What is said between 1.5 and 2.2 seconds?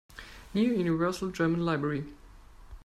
Library.